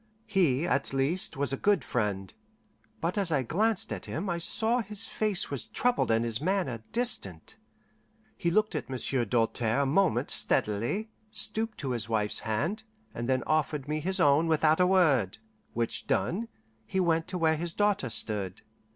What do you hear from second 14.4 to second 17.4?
without a word; which done, he went to